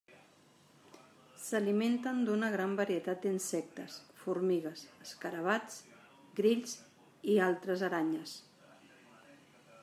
S'alimenten 1.47 2.23
d'una 2.29 2.49
gran 2.55 2.73
varietat 2.79 3.21
d'insectes: 3.25 3.99
formigues, 4.23 4.83
escarabats, 5.05 5.77
grills 6.41 6.75
i 7.35 7.37
altres 7.51 7.85
aranyes. 7.91 8.35